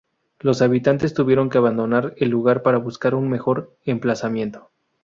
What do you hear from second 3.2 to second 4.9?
mejor emplazamiento.